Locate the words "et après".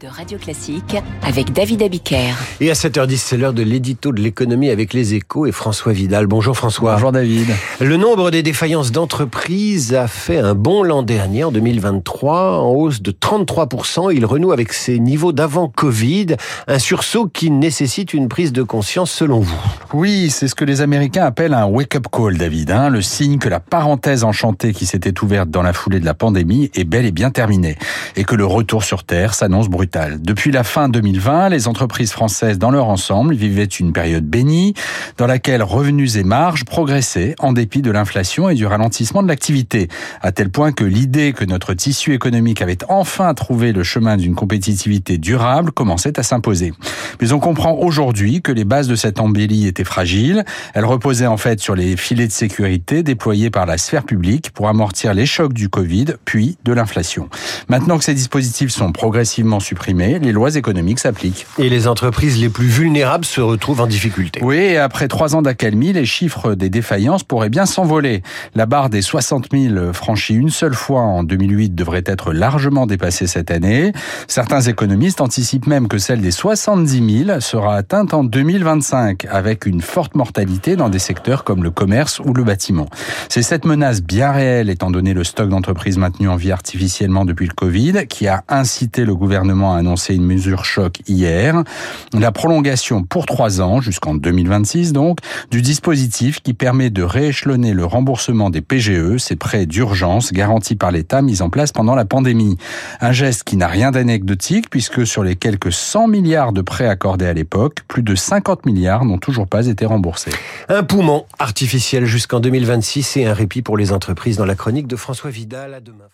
64.56-65.06